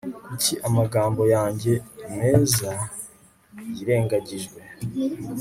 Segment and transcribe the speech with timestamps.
[0.25, 1.73] Kuki amagambo yanjye
[2.15, 2.71] meza
[3.75, 4.59] yirengagijwe